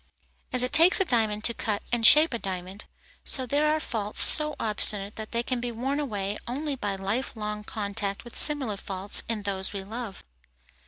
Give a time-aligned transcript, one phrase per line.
[0.51, 2.85] As it takes a diamond to cut and shape a diamond,
[3.23, 7.35] so there are faults so obstinate that they can be worn away only by life
[7.35, 10.23] long contact with similar faults in those we love.